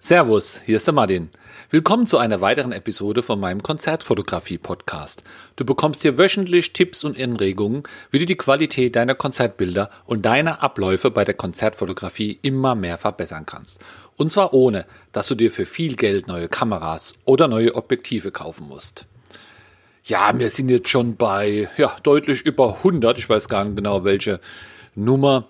Servus, 0.00 0.62
hier 0.64 0.76
ist 0.76 0.86
der 0.86 0.94
Martin. 0.94 1.28
Willkommen 1.70 2.06
zu 2.06 2.18
einer 2.18 2.40
weiteren 2.40 2.70
Episode 2.70 3.20
von 3.20 3.40
meinem 3.40 3.64
Konzertfotografie-Podcast. 3.64 5.24
Du 5.56 5.64
bekommst 5.64 6.02
hier 6.02 6.16
wöchentlich 6.16 6.72
Tipps 6.72 7.02
und 7.02 7.20
Anregungen, 7.20 7.82
wie 8.12 8.20
du 8.20 8.24
die 8.24 8.36
Qualität 8.36 8.94
deiner 8.94 9.16
Konzertbilder 9.16 9.90
und 10.06 10.24
deiner 10.24 10.62
Abläufe 10.62 11.10
bei 11.10 11.24
der 11.24 11.34
Konzertfotografie 11.34 12.38
immer 12.42 12.76
mehr 12.76 12.96
verbessern 12.96 13.44
kannst. 13.44 13.80
Und 14.16 14.30
zwar 14.30 14.54
ohne, 14.54 14.86
dass 15.10 15.26
du 15.26 15.34
dir 15.34 15.50
für 15.50 15.66
viel 15.66 15.96
Geld 15.96 16.28
neue 16.28 16.46
Kameras 16.46 17.14
oder 17.24 17.48
neue 17.48 17.74
Objektive 17.74 18.30
kaufen 18.30 18.68
musst. 18.68 19.06
Ja, 20.04 20.32
wir 20.38 20.50
sind 20.50 20.68
jetzt 20.68 20.90
schon 20.90 21.16
bei 21.16 21.68
ja, 21.76 21.96
deutlich 22.04 22.42
über 22.42 22.76
100, 22.76 23.18
ich 23.18 23.28
weiß 23.28 23.48
gar 23.48 23.64
nicht 23.64 23.76
genau 23.76 24.04
welche 24.04 24.38
Nummer 24.94 25.48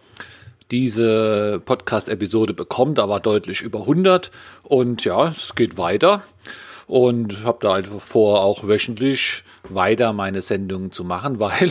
diese 0.71 1.63
Podcast-Episode 1.65 2.55
bekommt, 2.55 2.99
aber 2.99 3.21
deutlich 3.21 3.63
über 3.63 3.81
100. 3.81 4.31
Und 4.63 5.05
ja, 5.05 5.29
es 5.29 5.55
geht 5.55 5.79
weiter. 5.79 6.23
Und 6.87 7.45
habe 7.45 7.59
da 7.61 7.75
einfach 7.75 8.01
vor, 8.01 8.43
auch 8.43 8.67
wöchentlich 8.67 9.45
weiter 9.69 10.15
meine 10.15 10.41
Sendungen 10.41 10.91
zu 10.91 11.05
machen, 11.05 11.39
weil 11.39 11.71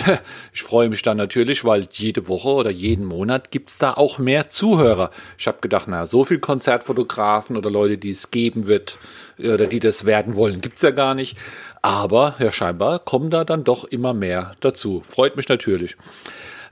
ich 0.53 0.61
freue 0.61 0.89
mich 0.89 1.02
dann 1.02 1.17
natürlich, 1.17 1.65
weil 1.65 1.88
jede 1.91 2.27
Woche 2.27 2.49
oder 2.49 2.69
jeden 2.69 3.03
Monat 3.03 3.49
gibt's 3.49 3.79
da 3.79 3.93
auch 3.93 4.19
mehr 4.19 4.49
Zuhörer. 4.49 5.09
Ich 5.39 5.47
habe 5.47 5.57
gedacht, 5.59 5.88
na, 5.88 6.05
so 6.05 6.23
viel 6.23 6.38
Konzertfotografen 6.38 7.57
oder 7.57 7.71
Leute, 7.71 7.97
die 7.97 8.11
es 8.11 8.29
geben 8.29 8.67
wird 8.67 8.99
oder 9.39 9.66
die 9.66 9.79
das 9.79 10.05
werden 10.05 10.35
wollen, 10.35 10.61
gibt's 10.61 10.83
ja 10.83 10.91
gar 10.91 11.16
nicht. 11.16 11.35
Aber 11.81 12.35
ja, 12.38 12.52
scheinbar 12.52 12.99
kommen 12.99 13.31
da 13.31 13.43
dann 13.43 13.63
doch 13.63 13.85
immer 13.85 14.13
mehr 14.13 14.53
dazu. 14.59 15.02
Freut 15.07 15.35
mich 15.35 15.49
natürlich. 15.49 15.97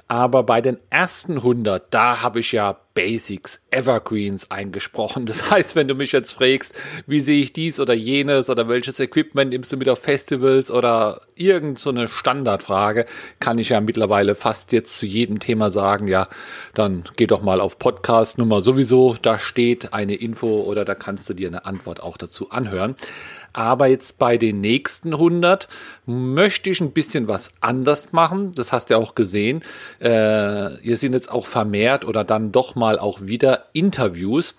Aber 0.08 0.44
bei 0.44 0.62
den 0.62 0.78
ersten 0.92 1.38
100, 1.38 1.92
da 1.92 2.22
habe 2.22 2.40
ich 2.40 2.52
ja 2.52 2.78
Basics, 2.94 3.66
Evergreens 3.72 4.52
eingesprochen. 4.52 5.26
Das 5.26 5.50
heißt, 5.52 5.76
wenn 5.76 5.88
du 5.88 5.96
mich 5.96 6.12
jetzt 6.12 6.32
fragst, 6.32 6.74
wie 7.08 7.22
sehe 7.22 7.42
ich 7.42 7.54
dies 7.54 7.80
oder 7.80 7.94
jenes 7.94 8.50
oder 8.50 8.68
welches 8.68 9.00
Equipment 9.00 9.52
nimmst 9.52 9.72
du 9.72 9.78
mit 9.78 9.90
auf 9.90 10.00
Festivals 10.00 10.70
oder 10.70 11.22
irgend 11.36 11.80
so 11.80 11.90
eine 11.90 12.08
Standardfrage, 12.08 13.06
kann 13.40 13.58
ich 13.58 13.70
ja 13.70 13.82
mittlerweile 13.82 14.36
fast 14.36 14.72
jetzt 14.74 15.00
zu 15.00 15.08
jedem 15.08 15.40
Thema 15.40 15.72
sagen, 15.72 16.08
ja, 16.08 16.28
dann 16.76 17.04
geh 17.18 17.26
doch 17.26 17.42
mal 17.42 17.60
auf 17.60 17.80
Podcast 17.80 18.38
Nummer 18.38 18.62
sowieso, 18.62 19.16
da 19.20 19.40
steht 19.40 19.94
eine 19.94 20.16
Info 20.16 20.62
oder 20.62 20.86
da 20.86 20.94
kannst 20.94 21.30
du 21.30 21.34
dir 21.34 21.48
eine 21.48 21.66
Antwort 21.66 22.02
auch 22.02 22.18
dazu 22.18 22.52
anhören. 22.52 22.96
Aber 23.56 23.88
jetzt 23.88 24.20
bei 24.20 24.38
den 24.38 24.60
nächsten 24.60 25.14
100 25.14 25.70
möchte 26.06 26.70
ich 26.70 26.82
ein 26.82 26.92
bisschen 26.92 27.30
was 27.30 27.54
anders 27.62 28.12
machen. 28.12 28.52
Das 28.54 28.74
hast 28.74 28.90
du 28.90 28.96
ja 28.96 29.00
auch 29.00 29.16
gesehen. 29.16 29.64
Äh, 30.00 30.72
hier 30.82 30.98
sind 30.98 31.14
jetzt 31.14 31.32
auch 31.32 31.46
vermehrt 31.46 32.04
oder 32.04 32.26
dann 32.26 32.52
doch 32.52 32.76
mal 32.76 33.00
auch 33.00 33.22
wieder 33.22 33.68
Interviews. 33.72 34.56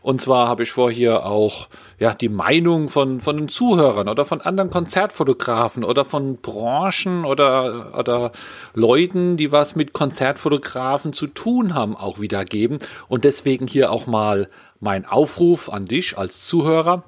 Und 0.00 0.22
zwar 0.22 0.48
habe 0.48 0.62
ich 0.62 0.72
vor 0.72 0.90
hier 0.90 1.26
auch 1.26 1.68
ja 1.98 2.14
die 2.14 2.30
Meinung 2.30 2.88
von 2.88 3.20
von 3.20 3.36
den 3.36 3.48
Zuhörern 3.48 4.08
oder 4.08 4.24
von 4.24 4.40
anderen 4.40 4.70
Konzertfotografen 4.70 5.84
oder 5.84 6.06
von 6.06 6.38
Branchen 6.38 7.26
oder 7.26 7.98
oder 7.98 8.32
Leuten, 8.72 9.36
die 9.36 9.52
was 9.52 9.76
mit 9.76 9.92
Konzertfotografen 9.92 11.12
zu 11.12 11.26
tun 11.26 11.74
haben, 11.74 11.98
auch 11.98 12.18
wiedergeben. 12.18 12.78
Und 13.08 13.24
deswegen 13.24 13.66
hier 13.66 13.92
auch 13.92 14.06
mal 14.06 14.48
mein 14.80 15.04
Aufruf 15.04 15.68
an 15.68 15.84
dich 15.84 16.16
als 16.16 16.46
Zuhörer. 16.46 17.04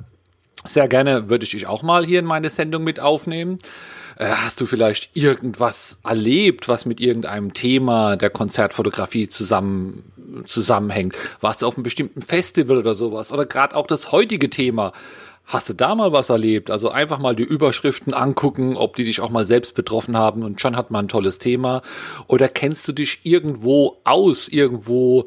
Sehr 0.65 0.89
gerne 0.89 1.31
würde 1.31 1.45
ich 1.45 1.51
dich 1.51 1.67
auch 1.67 1.83
mal 1.83 2.05
hier 2.05 2.19
in 2.19 2.27
meine 2.27 2.51
Sendung 2.51 2.85
mit 2.85 3.01
aufnehmen. 3.01 3.59
Äh, 4.19 4.27
hast 4.27 4.61
du 4.61 4.67
vielleicht 4.67 5.17
irgendwas 5.17 5.99
erlebt, 6.05 6.69
was 6.69 6.85
mit 6.85 7.01
irgendeinem 7.01 7.55
Thema 7.55 8.17
der 8.17 8.29
Konzertfotografie 8.29 9.29
zusammen, 9.29 10.45
zusammenhängt? 10.45 11.17
Warst 11.41 11.63
du 11.63 11.67
auf 11.67 11.77
einem 11.77 11.85
bestimmten 11.85 12.21
Festival 12.21 12.77
oder 12.77 12.95
sowas? 12.95 13.33
Oder 13.33 13.47
gerade 13.47 13.75
auch 13.75 13.87
das 13.87 14.13
heutige 14.13 14.51
Thema? 14.51 14.93
Hast 15.45 15.69
du 15.69 15.75
da 15.75 15.97
mal 15.97 16.13
was 16.13 16.31
erlebt? 16.31 16.71
Also 16.71 16.91
einfach 16.91 17.19
mal 17.19 17.35
die 17.35 17.43
Überschriften 17.43 18.15
angucken, 18.15 18.77
ob 18.77 18.95
die 18.95 19.05
dich 19.05 19.21
auch 19.21 19.31
mal 19.31 19.45
selbst 19.45 19.75
betroffen 19.75 20.17
haben 20.17 20.45
und 20.45 20.61
schon 20.61 20.77
hat 20.77 20.93
man 20.93 21.07
ein 21.07 21.09
tolles 21.09 21.41
Thema. 21.41 21.83
Oder 22.29 22.49
kennst 22.49 22.87
du 22.87 22.93
dich 22.93 23.21
irgendwo 23.25 23.99
aus, 24.05 24.47
irgendwo 24.47 25.27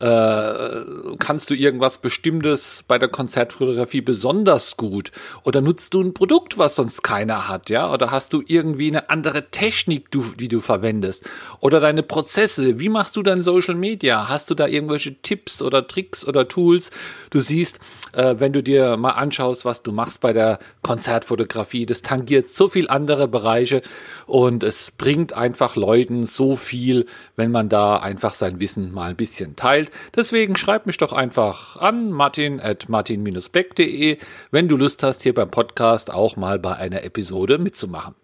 äh, 0.00 0.84
kannst 1.18 1.50
du 1.50 1.54
irgendwas 1.54 1.98
Bestimmtes 1.98 2.84
bei 2.86 2.98
der 2.98 3.08
Konzertfotografie 3.08 4.00
besonders 4.00 4.76
gut? 4.76 5.12
Oder 5.44 5.60
nutzt 5.60 5.94
du 5.94 6.02
ein 6.02 6.14
Produkt, 6.14 6.58
was 6.58 6.76
sonst 6.76 7.02
keiner 7.02 7.48
hat, 7.48 7.70
ja? 7.70 7.92
Oder 7.92 8.10
hast 8.10 8.32
du 8.32 8.42
irgendwie 8.46 8.88
eine 8.88 9.08
andere 9.10 9.50
Technik, 9.50 10.08
die 10.10 10.48
du 10.48 10.60
verwendest? 10.60 11.28
Oder 11.60 11.80
deine 11.80 12.02
Prozesse? 12.02 12.78
Wie 12.80 12.88
machst 12.88 13.16
du 13.16 13.22
dein 13.22 13.40
Social 13.40 13.76
Media? 13.76 14.28
Hast 14.28 14.50
du 14.50 14.54
da 14.54 14.66
irgendwelche 14.66 15.14
Tipps 15.22 15.62
oder 15.62 15.86
Tricks 15.86 16.26
oder 16.26 16.48
Tools? 16.48 16.90
Du 17.30 17.40
siehst, 17.40 17.78
äh, 18.12 18.34
wenn 18.38 18.52
du 18.52 18.62
dir 18.62 18.96
mal 18.96 19.12
anschaust, 19.12 19.53
was 19.64 19.82
du 19.82 19.92
machst 19.92 20.20
bei 20.22 20.32
der 20.32 20.58
Konzertfotografie, 20.82 21.84
das 21.84 22.00
tangiert 22.00 22.48
so 22.48 22.68
viel 22.68 22.88
andere 22.88 23.28
Bereiche 23.28 23.82
und 24.26 24.62
es 24.62 24.90
bringt 24.90 25.34
einfach 25.34 25.76
Leuten 25.76 26.24
so 26.24 26.56
viel, 26.56 27.04
wenn 27.36 27.50
man 27.50 27.68
da 27.68 27.96
einfach 27.96 28.34
sein 28.34 28.58
Wissen 28.60 28.92
mal 28.92 29.10
ein 29.10 29.16
bisschen 29.16 29.54
teilt. 29.54 29.90
Deswegen 30.16 30.56
schreib 30.56 30.86
mich 30.86 30.96
doch 30.96 31.12
einfach 31.12 31.76
an 31.76 32.10
martin 32.10 32.58
at 32.60 32.88
martin-beck.de, 32.88 34.18
wenn 34.50 34.68
du 34.68 34.76
Lust 34.76 35.02
hast, 35.02 35.22
hier 35.22 35.34
beim 35.34 35.50
Podcast 35.50 36.10
auch 36.10 36.36
mal 36.36 36.58
bei 36.58 36.74
einer 36.76 37.04
Episode 37.04 37.58
mitzumachen. 37.58 38.14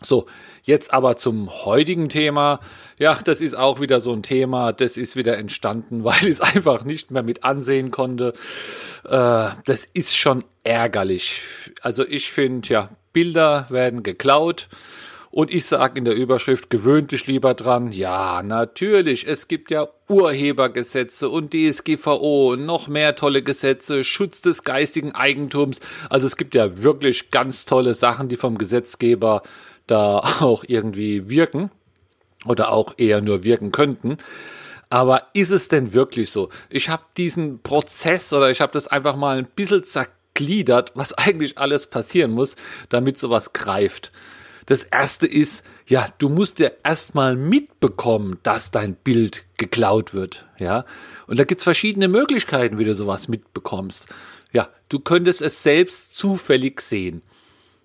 So, 0.00 0.26
jetzt 0.62 0.92
aber 0.92 1.16
zum 1.16 1.50
heutigen 1.64 2.08
Thema. 2.08 2.60
Ja, 3.00 3.18
das 3.24 3.40
ist 3.40 3.58
auch 3.58 3.80
wieder 3.80 4.00
so 4.00 4.12
ein 4.12 4.22
Thema, 4.22 4.72
das 4.72 4.96
ist 4.96 5.16
wieder 5.16 5.36
entstanden, 5.38 6.04
weil 6.04 6.22
ich 6.22 6.30
es 6.30 6.40
einfach 6.40 6.84
nicht 6.84 7.10
mehr 7.10 7.24
mit 7.24 7.42
ansehen 7.42 7.90
konnte. 7.90 8.32
Äh, 9.04 9.50
das 9.64 9.84
ist 9.92 10.16
schon 10.16 10.44
ärgerlich. 10.62 11.40
Also 11.80 12.06
ich 12.06 12.30
finde, 12.30 12.68
ja, 12.68 12.88
Bilder 13.12 13.66
werden 13.70 14.04
geklaut 14.04 14.68
und 15.30 15.52
ich 15.52 15.66
sage 15.66 15.98
in 15.98 16.04
der 16.04 16.14
Überschrift 16.14 16.70
gewöhnlich 16.70 17.26
lieber 17.26 17.54
dran, 17.54 17.92
ja, 17.92 18.42
natürlich, 18.42 19.26
es 19.28 19.46
gibt 19.46 19.70
ja 19.70 19.88
Urhebergesetze 20.08 21.28
und 21.28 21.52
DSGVO 21.52 22.52
und 22.52 22.64
noch 22.64 22.88
mehr 22.88 23.14
tolle 23.14 23.42
Gesetze, 23.42 24.04
Schutz 24.04 24.40
des 24.40 24.64
geistigen 24.64 25.12
Eigentums. 25.12 25.80
Also 26.08 26.26
es 26.26 26.36
gibt 26.36 26.54
ja 26.54 26.82
wirklich 26.82 27.30
ganz 27.30 27.66
tolle 27.66 27.94
Sachen, 27.94 28.28
die 28.28 28.36
vom 28.36 28.56
Gesetzgeber 28.56 29.42
da 29.88 30.18
auch 30.40 30.64
irgendwie 30.66 31.28
wirken 31.28 31.70
oder 32.46 32.72
auch 32.72 32.94
eher 32.96 33.20
nur 33.20 33.42
wirken 33.42 33.72
könnten. 33.72 34.18
Aber 34.90 35.26
ist 35.34 35.50
es 35.50 35.68
denn 35.68 35.92
wirklich 35.92 36.30
so? 36.30 36.48
Ich 36.70 36.88
habe 36.88 37.02
diesen 37.16 37.60
Prozess 37.62 38.32
oder 38.32 38.50
ich 38.50 38.60
habe 38.60 38.72
das 38.72 38.86
einfach 38.86 39.16
mal 39.16 39.38
ein 39.38 39.46
bisschen 39.46 39.84
zergliedert, 39.84 40.92
was 40.94 41.12
eigentlich 41.18 41.58
alles 41.58 41.88
passieren 41.88 42.30
muss, 42.30 42.56
damit 42.88 43.18
sowas 43.18 43.52
greift. 43.52 44.12
Das 44.66 44.82
erste 44.84 45.26
ist, 45.26 45.64
ja, 45.86 46.08
du 46.18 46.28
musst 46.28 46.58
ja 46.58 46.70
erstmal 46.84 47.36
mitbekommen, 47.36 48.38
dass 48.42 48.70
dein 48.70 48.96
Bild 48.96 49.46
geklaut 49.56 50.12
wird, 50.12 50.46
ja. 50.58 50.84
Und 51.26 51.38
da 51.38 51.44
gibt's 51.44 51.64
verschiedene 51.64 52.06
Möglichkeiten, 52.06 52.78
wie 52.78 52.84
du 52.84 52.94
sowas 52.94 53.28
mitbekommst. 53.28 54.08
Ja, 54.52 54.68
du 54.90 55.00
könntest 55.00 55.40
es 55.40 55.62
selbst 55.62 56.16
zufällig 56.16 56.82
sehen. 56.82 57.22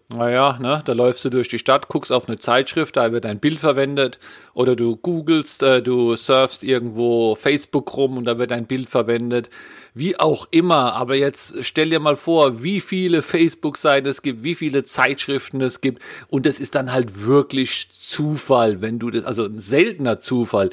Naja, 0.09 0.59
ne, 0.59 0.81
da 0.86 0.94
läufst 0.94 1.24
du 1.24 1.30
durch 1.30 1.47
die 1.47 1.58
Stadt, 1.58 1.88
guckst 1.88 2.12
auf 2.12 2.28
eine 2.28 2.38
Zeitschrift, 2.38 2.97
da 2.97 3.12
wird 3.14 3.25
ein 3.25 3.40
Bild 3.40 3.59
verwendet. 3.59 4.19
Oder 4.53 4.75
du 4.75 4.97
googelst, 4.97 5.64
äh, 5.64 5.81
du 5.81 6.16
surfst 6.16 6.64
irgendwo 6.64 7.36
Facebook 7.36 7.96
rum 7.96 8.18
und 8.18 8.25
da 8.25 8.38
wird 8.38 8.52
ein 8.52 8.68
Bild 8.68 8.90
verwendet. 8.90 9.50
Wie 9.96 10.19
auch 10.19 10.47
immer, 10.52 10.94
aber 10.96 11.16
jetzt 11.16 11.64
stell 11.64 11.90
dir 11.90 12.00
mal 12.00 12.18
vor, 12.18 12.64
wie 12.64 12.81
viele 12.81 13.22
Facebook-Seiten 13.22 14.08
es 14.08 14.22
gibt, 14.22 14.44
wie 14.44 14.56
viele 14.56 14.84
Zeitschriften 14.84 15.62
es 15.62 15.81
gibt. 15.81 16.02
Und 16.28 16.46
das 16.46 16.59
ist 16.59 16.75
dann 16.75 16.91
halt 16.91 17.25
wirklich 17.25 17.88
Zufall, 17.91 18.81
wenn 18.81 19.00
du 19.00 19.09
das, 19.09 19.24
also 19.24 19.46
ein 19.46 19.59
seltener 19.59 20.20
Zufall, 20.20 20.70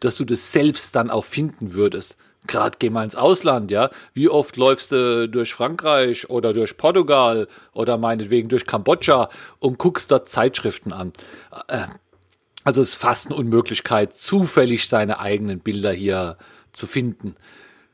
dass 0.00 0.16
du 0.16 0.24
das 0.24 0.52
selbst 0.52 0.94
dann 0.94 1.10
auch 1.10 1.24
finden 1.24 1.72
würdest. 1.74 2.16
Gerade 2.46 2.76
geh 2.78 2.90
mal 2.90 3.04
ins 3.04 3.14
Ausland, 3.14 3.70
ja. 3.70 3.90
Wie 4.12 4.28
oft 4.28 4.56
läufst 4.56 4.92
du 4.92 5.28
durch 5.28 5.54
Frankreich 5.54 6.28
oder 6.28 6.52
durch 6.52 6.76
Portugal 6.76 7.48
oder 7.72 7.96
meinetwegen 7.96 8.48
durch 8.48 8.66
Kambodscha 8.66 9.30
und 9.60 9.78
guckst 9.78 10.10
dort 10.10 10.28
Zeitschriften 10.28 10.92
an? 10.92 11.12
Äh, 11.68 11.86
also 12.64 12.80
es 12.80 12.90
ist 12.90 12.94
fast 12.94 13.26
eine 13.26 13.36
Unmöglichkeit, 13.36 14.14
zufällig 14.14 14.88
seine 14.88 15.20
eigenen 15.20 15.60
Bilder 15.60 15.92
hier 15.92 16.36
zu 16.72 16.86
finden. 16.86 17.36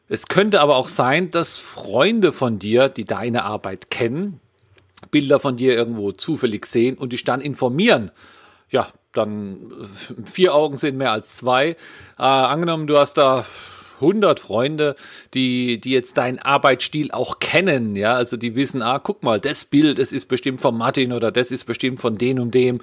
Es 0.09 0.27
könnte 0.27 0.61
aber 0.61 0.77
auch 0.77 0.89
sein, 0.89 1.31
dass 1.31 1.59
Freunde 1.59 2.33
von 2.33 2.59
dir, 2.59 2.89
die 2.89 3.05
deine 3.05 3.45
Arbeit 3.45 3.91
kennen, 3.91 4.41
Bilder 5.11 5.39
von 5.39 5.57
dir 5.57 5.75
irgendwo 5.75 6.13
zufällig 6.13 6.67
sehen 6.67 6.99
und 6.99 7.13
dich 7.13 7.25
dann 7.25 7.41
informieren. 7.41 8.11
Ja, 8.71 8.89
dann 9.13 9.73
vier 10.25 10.55
Augen 10.55 10.77
sind 10.77 10.97
mehr 10.97 11.13
als 11.13 11.37
zwei. 11.37 11.71
Äh, 12.19 12.23
angenommen, 12.23 12.87
du 12.87 12.99
hast 12.99 13.15
da 13.15 13.45
100 14.00 14.41
Freunde, 14.41 14.94
die, 15.35 15.81
die 15.81 15.91
jetzt 15.91 16.17
deinen 16.19 16.38
Arbeitsstil 16.38 17.11
auch 17.12 17.38
kennen, 17.38 17.97
ja, 17.97 18.14
also 18.14 18.37
die 18.37 18.55
wissen, 18.55 18.82
ah, 18.82 18.99
guck 18.99 19.23
mal, 19.23 19.41
das 19.41 19.64
Bild, 19.64 19.99
das 19.99 20.12
ist 20.12 20.26
bestimmt 20.26 20.61
von 20.61 20.76
Martin 20.76 21.12
oder 21.12 21.31
das 21.31 21.50
ist 21.50 21.64
bestimmt 21.64 22.00
von 22.00 22.17
dem 22.19 22.38
und 22.38 22.55
dem. 22.55 22.81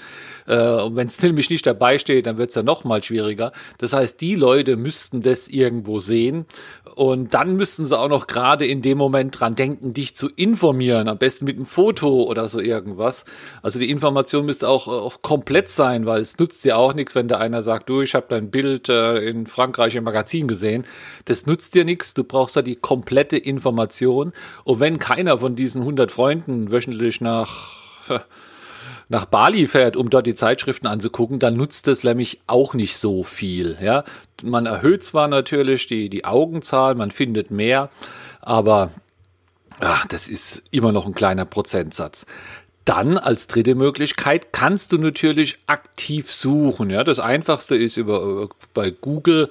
Äh, 0.47 0.57
und 0.57 0.95
wenn 0.95 1.07
es 1.07 1.21
nämlich 1.23 1.49
nicht 1.49 1.65
dabei 1.65 1.97
steht, 1.97 2.25
dann 2.25 2.37
wird 2.37 2.49
es 2.49 2.55
ja 2.55 2.63
noch 2.63 2.83
mal 2.83 3.03
schwieriger. 3.03 3.51
Das 3.77 3.93
heißt, 3.93 4.21
die 4.21 4.35
Leute 4.35 4.75
müssten 4.75 5.21
das 5.21 5.47
irgendwo 5.47 5.99
sehen 5.99 6.45
Und 6.95 7.33
dann 7.33 7.55
müssten 7.55 7.85
sie 7.85 7.97
auch 7.97 8.09
noch 8.09 8.27
gerade 8.27 8.65
in 8.65 8.81
dem 8.81 8.97
Moment 8.97 9.39
dran 9.39 9.55
denken, 9.55 9.93
dich 9.93 10.15
zu 10.15 10.29
informieren, 10.29 11.07
am 11.07 11.17
besten 11.17 11.45
mit 11.45 11.55
einem 11.55 11.65
Foto 11.65 12.23
oder 12.23 12.47
so 12.47 12.59
irgendwas. 12.59 13.25
Also 13.61 13.79
die 13.79 13.89
Information 13.89 14.45
müsste 14.45 14.67
auch, 14.67 14.87
auch 14.87 15.21
komplett 15.21 15.69
sein, 15.69 16.05
weil 16.05 16.21
es 16.21 16.37
nutzt 16.37 16.65
dir 16.65 16.77
auch 16.77 16.93
nichts, 16.93 17.15
wenn 17.15 17.27
da 17.27 17.37
einer 17.37 17.61
sagt, 17.61 17.89
du, 17.89 18.01
ich 18.01 18.15
habe 18.15 18.25
dein 18.29 18.49
Bild 18.49 18.89
äh, 18.89 19.19
in 19.19 19.47
Frankreich 19.47 19.95
im 19.95 20.03
Magazin 20.03 20.47
gesehen. 20.47 20.85
Das 21.25 21.45
nutzt 21.45 21.75
dir 21.75 21.85
nichts, 21.85 22.13
du 22.13 22.23
brauchst 22.23 22.55
da 22.55 22.61
die 22.61 22.75
komplette 22.75 23.37
Information. 23.37 24.33
Und 24.63 24.79
wenn 24.79 24.99
keiner 24.99 25.39
von 25.39 25.55
diesen 25.55 25.81
100 25.81 26.11
Freunden 26.11 26.71
wöchentlich 26.71 27.21
nach 27.21 27.71
nach 29.09 29.25
Bali 29.25 29.67
fährt, 29.67 29.95
um 29.95 30.09
dort 30.09 30.27
die 30.27 30.35
Zeitschriften 30.35 30.87
anzugucken, 30.87 31.39
dann 31.39 31.55
nutzt 31.55 31.87
das 31.87 32.03
nämlich 32.03 32.41
auch 32.47 32.73
nicht 32.73 32.97
so 32.97 33.23
viel. 33.23 33.77
Ja, 33.81 34.03
man 34.43 34.65
erhöht 34.65 35.03
zwar 35.03 35.27
natürlich 35.27 35.87
die, 35.87 36.09
die 36.09 36.25
Augenzahl, 36.25 36.95
man 36.95 37.11
findet 37.11 37.51
mehr, 37.51 37.89
aber 38.41 38.91
ach, 39.79 40.05
das 40.07 40.27
ist 40.27 40.63
immer 40.71 40.91
noch 40.91 41.05
ein 41.05 41.13
kleiner 41.13 41.45
Prozentsatz. 41.45 42.25
Dann 42.87 43.17
als 43.17 43.47
dritte 43.47 43.75
Möglichkeit 43.75 44.53
kannst 44.53 44.93
du 44.93 44.97
natürlich 44.97 45.59
aktiv 45.67 46.31
suchen. 46.31 46.89
Ja, 46.89 47.03
das 47.03 47.19
einfachste 47.19 47.75
ist 47.75 47.97
über 47.97 48.47
bei 48.73 48.91
Google 48.91 49.49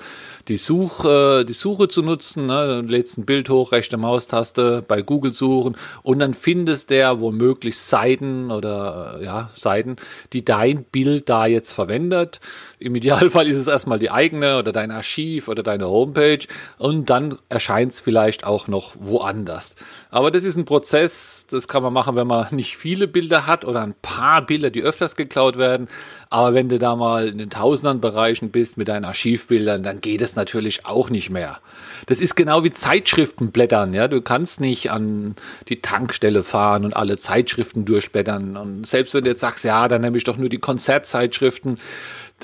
die 0.49 0.56
Suche, 0.56 1.44
die 1.47 1.53
Suche 1.53 1.88
zu 1.88 2.00
nutzen. 2.00 2.47
Ne? 2.47 2.83
Lädst 2.88 3.19
ein 3.19 3.27
Bild 3.27 3.50
hoch, 3.50 3.73
rechte 3.73 3.99
Maustaste 3.99 4.83
bei 4.88 5.03
Google 5.03 5.35
suchen 5.35 5.77
und 6.03 6.19
dann 6.21 6.33
findest 6.33 6.88
der 6.88 7.21
womöglich 7.21 7.79
Seiten 7.79 8.50
oder 8.50 9.19
ja 9.23 9.50
Seiten, 9.53 9.97
die 10.33 10.43
dein 10.43 10.85
Bild 10.85 11.29
da 11.29 11.44
jetzt 11.44 11.73
verwendet. 11.73 12.41
Im 12.79 12.94
Idealfall 12.94 13.49
ist 13.49 13.59
es 13.59 13.67
erstmal 13.67 13.99
die 13.99 14.11
eigene 14.11 14.59
oder 14.59 14.73
dein 14.73 14.91
Archiv 14.91 15.49
oder 15.49 15.62
deine 15.62 15.88
Homepage 15.88 16.47
und 16.79 17.11
dann 17.11 17.38
erscheint 17.50 17.93
es 17.93 18.00
vielleicht 18.00 18.47
auch 18.47 18.67
noch 18.67 18.94
woanders. 18.99 19.75
Aber 20.09 20.31
das 20.31 20.44
ist 20.44 20.56
ein 20.56 20.65
Prozess, 20.65 21.47
das 21.50 21.69
kann 21.69 21.83
man 21.83 21.93
machen, 21.93 22.17
wenn 22.17 22.27
man 22.27 22.47
nicht 22.55 22.79
viele 22.79 23.06
Bilder 23.06 23.25
Bilder 23.26 23.49
hat 23.49 23.64
oder 23.64 23.82
ein 23.82 23.94
paar 24.02 24.46
Bilder, 24.46 24.70
die 24.70 24.82
öfters 24.82 25.17
geklaut 25.17 25.58
werden. 25.58 25.88
Aber 26.31 26.55
wenn 26.55 26.69
du 26.69 26.78
da 26.78 26.94
mal 26.94 27.26
in 27.26 27.38
den 27.38 27.50
tausendern 27.50 28.00
Bereichen 28.00 28.50
bist 28.50 28.76
mit 28.76 28.87
deinen 28.87 29.05
Archivbildern, 29.05 29.82
dann 29.82 30.00
geht 30.00 30.20
es 30.20 30.37
natürlich 30.37 30.87
auch 30.87 31.11
nicht 31.11 31.31
mehr. 31.31 31.58
Das 32.06 32.20
ist 32.20 32.37
genau 32.37 32.62
wie 32.62 32.70
Zeitschriften 32.70 33.50
blättern. 33.50 33.94
Ja, 33.94 34.06
du 34.06 34.20
kannst 34.20 34.61
nicht 34.61 34.93
an 34.93 35.34
die 35.69 35.82
Tankstelle 35.82 36.44
fahren 36.44 36.84
und 36.84 36.94
alle 36.94 37.17
Zeitschriften 37.17 37.84
durchblättern. 37.84 38.56
Und 38.56 38.87
selbst 38.87 39.12
wenn 39.14 39.25
du 39.25 39.31
jetzt 39.31 39.40
sagst, 39.40 39.64
ja, 39.64 39.88
dann 39.88 40.02
nehme 40.02 40.17
ich 40.19 40.25
doch 40.25 40.37
nur 40.37 40.49
die 40.49 40.58
Konzertzeitschriften 40.58 41.78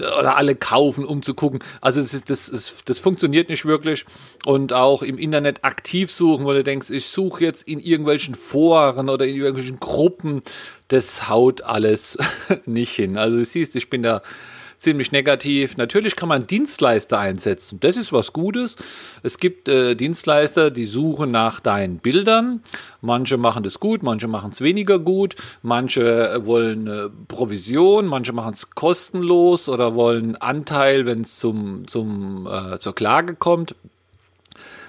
oder 0.01 0.37
alle 0.37 0.55
kaufen, 0.55 1.05
um 1.05 1.23
zu 1.23 1.35
gucken. 1.35 1.61
Also 1.81 2.01
das, 2.01 2.15
ist, 2.15 2.31
das, 2.31 2.49
ist, 2.49 2.89
das 2.89 2.99
funktioniert 2.99 3.49
nicht 3.49 3.65
wirklich. 3.65 4.07
Und 4.47 4.73
auch 4.73 5.03
im 5.03 5.19
Internet 5.19 5.65
aktiv 5.65 6.11
suchen, 6.11 6.45
wo 6.45 6.53
du 6.53 6.65
denkst, 6.65 6.91
ich 6.91 7.07
suche 7.07 7.45
jetzt 7.45 7.69
in 7.69 7.79
irgendwelchen 7.79 8.35
Foren 8.35 9.09
oder 9.09 9.27
in 9.27 9.37
irgendwelchen 9.37 9.81
Gruppen, 9.81 10.43
das 10.89 11.29
haut 11.29 11.63
alles 11.63 12.19
nicht 12.65 12.95
hin. 12.95 13.19
Also 13.19 13.37
du 13.37 13.45
siehst, 13.45 13.77
ich 13.77 13.91
bin 13.91 14.03
da 14.03 14.23
ziemlich 14.83 15.13
negativ. 15.13 15.77
Natürlich 15.77 16.17
kann 16.17 16.29
man 16.29 16.47
Dienstleister 16.47 17.19
einsetzen. 17.19 17.79
Das 17.81 17.97
ist 17.97 18.13
was 18.13 18.33
Gutes. 18.33 18.77
Es 19.23 19.39
gibt 19.39 19.69
äh, 19.69 19.95
Dienstleister, 19.95 20.71
die 20.71 20.85
suchen 20.85 21.31
nach 21.31 21.61
deinen 21.61 21.99
Bildern. 21.99 22.63
Manche 23.01 23.37
machen 23.37 23.63
das 23.63 23.79
gut, 23.79 24.03
manche 24.03 24.27
machen 24.27 24.51
es 24.51 24.61
weniger 24.61 24.99
gut. 24.99 25.37
Manche 25.63 26.33
äh, 26.33 26.47
wollen 26.47 26.89
äh, 26.89 27.09
Provision, 27.29 28.07
manche 28.07 28.33
machen 28.33 28.55
es 28.55 28.71
kostenlos 28.71 29.69
oder 29.69 29.95
wollen 29.95 30.37
Anteil, 30.37 31.07
wenn 31.07 31.21
es 31.21 31.39
zum, 31.39 31.87
zum, 31.87 32.49
äh, 32.51 32.79
zur 32.81 32.95
Klage 32.95 33.37
kommt 33.37 33.77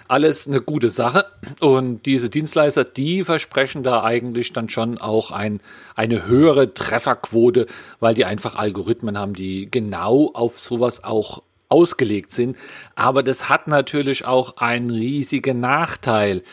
alles 0.08 0.48
eine 0.48 0.62
gute 0.62 0.90
Sache. 0.90 1.26
Und 1.60 2.06
diese 2.06 2.30
Dienstleister, 2.30 2.84
die 2.84 3.24
versprechen 3.24 3.84
da 3.84 4.04
eigentlich 4.04 4.54
dann 4.54 4.70
schon 4.70 4.98
auch 4.98 5.32
ein, 5.32 5.62
eine 5.96 6.26
höhere 6.26 6.74
Trefferquote, 6.74 7.68
weil 8.00 8.14
die 8.14 8.26
einfach 8.26 8.56
Algorithmen 8.56 9.18
haben, 9.18 9.34
die 9.34 9.70
genau 9.70 10.32
auf 10.34 10.60
sowas 10.60 11.04
auch 11.04 11.44
ausgelegt 11.70 12.32
sind. 12.32 12.58
Aber 12.96 13.24
das 13.24 13.50
hat 13.50 13.68
natürlich 13.68 14.26
auch 14.26 14.58
einen 14.58 14.92
riesigen 14.92 15.60
Nachteil, 15.60 16.44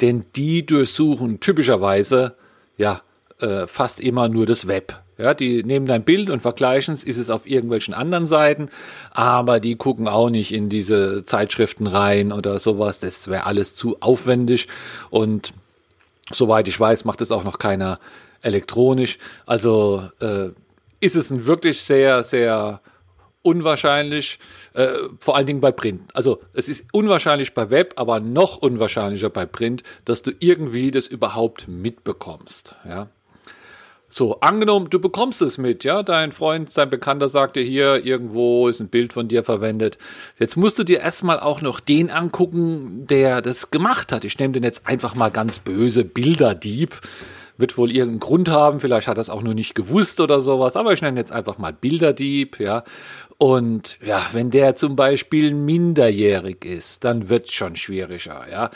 denn 0.00 0.26
die 0.36 0.64
durchsuchen 0.64 1.40
typischerweise 1.40 2.36
ja 2.76 3.02
äh, 3.40 3.66
fast 3.66 4.00
immer 4.00 4.28
nur 4.28 4.46
das 4.46 4.68
Web. 4.68 5.02
Ja, 5.18 5.34
die 5.34 5.64
nehmen 5.64 5.86
dein 5.86 6.04
Bild 6.04 6.30
und 6.30 6.40
vergleichen 6.40 6.94
es, 6.94 7.02
ist 7.02 7.18
es 7.18 7.28
auf 7.28 7.48
irgendwelchen 7.48 7.92
anderen 7.92 8.24
Seiten, 8.24 8.68
aber 9.10 9.58
die 9.58 9.74
gucken 9.74 10.06
auch 10.06 10.30
nicht 10.30 10.54
in 10.54 10.68
diese 10.68 11.24
Zeitschriften 11.24 11.88
rein 11.88 12.32
oder 12.32 12.60
sowas. 12.60 13.00
Das 13.00 13.26
wäre 13.26 13.44
alles 13.44 13.74
zu 13.74 14.00
aufwendig 14.00 14.68
und 15.10 15.52
soweit 16.32 16.68
ich 16.68 16.78
weiß, 16.78 17.04
macht 17.04 17.20
es 17.20 17.32
auch 17.32 17.42
noch 17.42 17.58
keiner 17.58 17.98
elektronisch. 18.42 19.18
Also 19.44 20.08
äh, 20.20 20.50
ist 21.00 21.16
es 21.16 21.30
ein 21.30 21.46
wirklich 21.46 21.82
sehr, 21.82 22.22
sehr 22.22 22.80
unwahrscheinlich, 23.42 24.38
äh, 24.74 24.88
vor 25.20 25.36
allen 25.36 25.46
Dingen 25.46 25.60
bei 25.60 25.72
Print. 25.72 26.02
Also 26.14 26.40
es 26.52 26.68
ist 26.68 26.86
unwahrscheinlich 26.92 27.54
bei 27.54 27.70
Web, 27.70 27.94
aber 27.96 28.20
noch 28.20 28.58
unwahrscheinlicher 28.58 29.30
bei 29.30 29.46
Print, 29.46 29.82
dass 30.04 30.22
du 30.22 30.32
irgendwie 30.38 30.90
das 30.90 31.06
überhaupt 31.06 31.66
mitbekommst. 31.66 32.76
Ja. 32.86 33.08
So, 34.10 34.40
angenommen, 34.40 34.88
du 34.88 34.98
bekommst 35.00 35.42
es 35.42 35.58
mit, 35.58 35.84
ja, 35.84 36.02
dein 36.02 36.32
Freund, 36.32 36.74
dein 36.74 36.88
Bekannter 36.88 37.28
sagt 37.28 37.56
dir 37.56 37.62
hier, 37.62 38.06
irgendwo 38.06 38.68
ist 38.68 38.80
ein 38.80 38.88
Bild 38.88 39.12
von 39.12 39.28
dir 39.28 39.44
verwendet. 39.44 39.98
Jetzt 40.38 40.56
musst 40.56 40.78
du 40.78 40.84
dir 40.84 41.00
erstmal 41.00 41.38
auch 41.38 41.60
noch 41.60 41.78
den 41.78 42.10
angucken, 42.10 43.06
der 43.06 43.42
das 43.42 43.70
gemacht 43.70 44.10
hat. 44.10 44.24
Ich 44.24 44.38
nehme 44.38 44.54
den 44.54 44.62
jetzt 44.62 44.86
einfach 44.86 45.14
mal 45.14 45.30
ganz 45.30 45.58
böse 45.58 46.04
Bilderdieb. 46.04 46.98
Wird 47.58 47.76
wohl 47.76 47.90
irgendeinen 47.90 48.20
Grund 48.20 48.48
haben, 48.48 48.80
vielleicht 48.80 49.08
hat 49.08 49.18
er 49.18 49.20
es 49.20 49.28
auch 49.28 49.42
nur 49.42 49.52
nicht 49.52 49.74
gewusst 49.74 50.20
oder 50.20 50.40
sowas, 50.40 50.76
aber 50.76 50.92
ich 50.92 51.02
nenne 51.02 51.18
jetzt 51.18 51.32
einfach 51.32 51.58
mal 51.58 51.72
Bilderdieb, 51.72 52.60
ja. 52.60 52.84
Und 53.40 53.98
ja, 54.04 54.26
wenn 54.32 54.50
der 54.50 54.74
zum 54.74 54.96
Beispiel 54.96 55.54
minderjährig 55.54 56.64
ist, 56.64 57.04
dann 57.04 57.28
wird's 57.28 57.52
schon 57.52 57.76
schwieriger, 57.76 58.46
ja. 58.50 58.70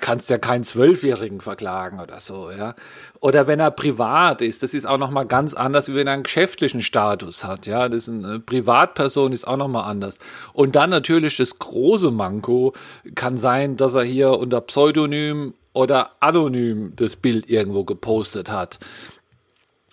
Kannst 0.00 0.30
ja 0.30 0.38
keinen 0.38 0.64
Zwölfjährigen 0.64 1.42
verklagen 1.42 2.00
oder 2.00 2.18
so, 2.18 2.50
ja. 2.50 2.74
Oder 3.20 3.46
wenn 3.46 3.60
er 3.60 3.70
privat 3.70 4.40
ist, 4.40 4.62
das 4.62 4.72
ist 4.72 4.86
auch 4.86 4.96
nochmal 4.96 5.26
ganz 5.26 5.52
anders, 5.52 5.88
wie 5.88 5.94
wenn 5.94 6.06
er 6.06 6.14
einen 6.14 6.22
geschäftlichen 6.22 6.80
Status 6.80 7.44
hat, 7.44 7.66
ja. 7.66 7.90
Das 7.90 8.08
ist 8.08 8.24
eine 8.24 8.40
Privatperson 8.40 9.32
ist 9.32 9.46
auch 9.46 9.58
nochmal 9.58 9.84
anders. 9.90 10.18
Und 10.54 10.74
dann 10.74 10.88
natürlich 10.88 11.36
das 11.36 11.58
große 11.58 12.10
Manko 12.10 12.72
kann 13.14 13.36
sein, 13.36 13.76
dass 13.76 13.94
er 13.94 14.04
hier 14.04 14.30
unter 14.30 14.62
Pseudonym 14.62 15.52
oder 15.74 16.12
anonym 16.20 16.94
das 16.96 17.16
Bild 17.16 17.50
irgendwo 17.50 17.84
gepostet 17.84 18.50
hat. 18.50 18.78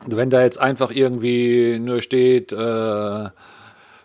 Wenn 0.05 0.29
da 0.29 0.43
jetzt 0.43 0.59
einfach 0.59 0.91
irgendwie 0.91 1.77
nur 1.79 2.01
steht, 2.01 2.51
äh, 2.53 3.29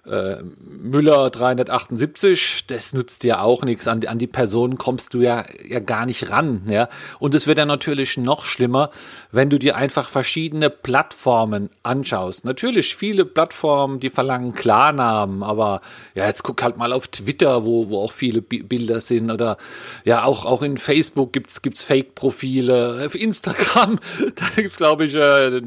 äh, 0.07 0.43
Müller 0.59 1.31
378, 1.31 2.67
das 2.67 2.93
nutzt 2.93 3.23
dir 3.23 3.41
auch 3.41 3.63
nichts. 3.63 3.89
An, 3.89 4.05
an 4.07 4.19
die 4.19 4.27
Person 4.27 4.77
kommst 4.77 5.15
du 5.15 5.21
ja, 5.21 5.45
ja 5.67 5.81
gar 5.81 6.05
nicht 6.05 6.31
ran. 6.31 6.63
Ja? 6.69 6.89
Und 7.19 7.35
es 7.35 7.47
wird 7.47 7.59
ja 7.59 7.65
natürlich 7.65 8.17
noch 8.17 8.45
schlimmer, 8.45 8.91
wenn 9.33 9.51
du 9.51 9.59
dir 9.59 9.77
einfach 9.77 10.09
verschiedene 10.09 10.69
Plattformen 10.69 11.71
anschaust. 11.83 12.45
Natürlich 12.45 12.97
viele 12.97 13.25
Plattformen, 13.25 14.01
die 14.01 14.11
verlangen 14.11 14.55
Klarnamen, 14.55 15.43
aber 15.43 15.81
ja, 16.15 16.27
jetzt 16.27 16.43
guck 16.43 16.63
halt 16.63 16.77
mal 16.77 16.93
auf 16.93 17.09
Twitter, 17.09 17.65
wo, 17.65 17.89
wo 17.89 18.01
auch 18.01 18.13
viele 18.13 18.43
B 18.43 18.63
Bilder 18.63 19.01
sind. 19.01 19.31
Oder 19.31 19.57
ja, 20.05 20.25
auch, 20.25 20.45
auch 20.45 20.63
in 20.63 20.79
Facebook 20.79 21.33
gibt's 21.33 21.63
gibt's 21.63 21.83
Fake-Profile. 21.83 23.05
Auf 23.07 23.15
Instagram, 23.15 23.99
da 24.37 24.47
gibt's 24.55 24.77
glaube 24.77 25.05
ich, 25.05 25.15
äh, 25.15 25.61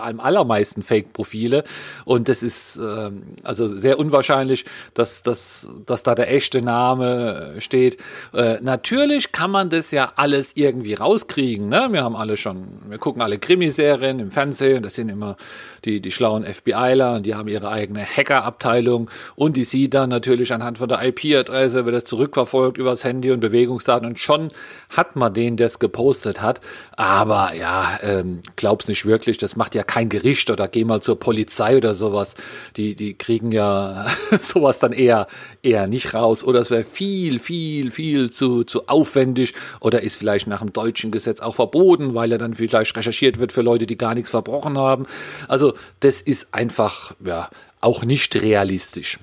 am 0.00 0.20
allermeisten 0.20 0.82
Fake-Profile. 0.82 1.64
Und 2.04 2.28
das 2.28 2.42
ist 2.42 2.78
äh, 2.78 3.10
also 3.42 3.81
sehr 3.82 3.98
unwahrscheinlich, 3.98 4.64
dass, 4.94 5.22
dass, 5.22 5.68
dass 5.86 6.02
da 6.02 6.14
der 6.14 6.32
echte 6.32 6.62
Name 6.62 7.56
steht. 7.58 7.98
Äh, 8.32 8.58
natürlich 8.62 9.32
kann 9.32 9.50
man 9.50 9.68
das 9.68 9.90
ja 9.90 10.12
alles 10.16 10.56
irgendwie 10.56 10.94
rauskriegen. 10.94 11.68
Ne? 11.68 11.88
Wir 11.90 12.02
haben 12.02 12.16
alle 12.16 12.36
schon, 12.36 12.68
wir 12.88 12.98
gucken 12.98 13.20
alle 13.20 13.38
Krimiserien 13.38 14.18
im 14.18 14.30
Fernsehen, 14.30 14.82
das 14.82 14.94
sind 14.94 15.08
immer 15.08 15.36
die, 15.84 16.00
die 16.00 16.12
schlauen 16.12 16.44
FBIler 16.44 17.16
und 17.16 17.26
die 17.26 17.34
haben 17.34 17.48
ihre 17.48 17.68
eigene 17.68 18.04
Hackerabteilung 18.04 19.10
und 19.36 19.56
die 19.56 19.64
sieht 19.64 19.94
dann 19.94 20.10
natürlich 20.10 20.52
anhand 20.52 20.78
von 20.78 20.88
der 20.88 21.02
IP-Adresse, 21.02 21.84
wird 21.84 21.96
das 21.96 22.04
zurückverfolgt 22.04 22.78
übers 22.78 23.04
Handy 23.04 23.30
und 23.30 23.40
Bewegungsdaten 23.40 24.06
und 24.08 24.18
schon 24.18 24.48
hat 24.90 25.16
man 25.16 25.34
den, 25.34 25.56
der 25.56 25.66
es 25.66 25.78
gepostet 25.78 26.40
hat. 26.40 26.60
Aber 26.96 27.52
ja, 27.58 27.98
ähm, 28.02 28.40
glaub's 28.56 28.88
nicht 28.88 29.06
wirklich, 29.06 29.38
das 29.38 29.56
macht 29.56 29.74
ja 29.74 29.82
kein 29.82 30.08
Gericht 30.08 30.50
oder 30.50 30.68
geh 30.68 30.84
mal 30.84 31.00
zur 31.00 31.18
Polizei 31.18 31.76
oder 31.76 31.94
sowas. 31.94 32.34
Die, 32.76 32.94
die 32.94 33.14
kriegen 33.14 33.52
ja 33.52 33.71
sowas 34.40 34.78
dann 34.78 34.92
eher, 34.92 35.26
eher 35.62 35.86
nicht 35.86 36.14
raus. 36.14 36.44
Oder 36.44 36.60
es 36.60 36.70
wäre 36.70 36.84
viel, 36.84 37.38
viel, 37.38 37.90
viel 37.90 38.30
zu, 38.30 38.64
zu 38.64 38.88
aufwendig 38.88 39.54
oder 39.80 40.02
ist 40.02 40.16
vielleicht 40.16 40.46
nach 40.46 40.60
dem 40.60 40.72
deutschen 40.72 41.10
Gesetz 41.10 41.40
auch 41.40 41.54
verboten, 41.54 42.14
weil 42.14 42.32
er 42.32 42.38
dann 42.38 42.54
vielleicht 42.54 42.96
recherchiert 42.96 43.38
wird 43.38 43.52
für 43.52 43.62
Leute, 43.62 43.86
die 43.86 43.98
gar 43.98 44.14
nichts 44.14 44.30
verbrochen 44.30 44.78
haben. 44.78 45.06
Also 45.48 45.74
das 46.00 46.20
ist 46.20 46.54
einfach, 46.54 47.14
ja, 47.24 47.48
auch 47.80 48.04
nicht 48.04 48.36
realistisch. 48.36 49.18